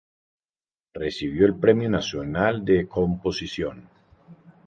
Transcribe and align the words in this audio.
Recibió 0.95 1.45
el 1.45 1.55
Premio 1.57 1.87
Nacional 1.87 2.65
de 2.65 2.87
Composición. 2.87 3.87